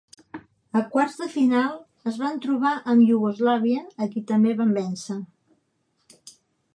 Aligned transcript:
A 0.79 0.81
quarts 0.93 1.17
de 1.23 1.27
final 1.33 1.75
es 2.11 2.15
van 2.21 2.41
trobar 2.45 2.73
amb 2.93 3.05
Iugoslàvia, 3.13 3.83
a 4.05 4.07
qui 4.15 4.23
també 4.33 4.55
van 4.63 4.73
vèncer. 4.79 5.19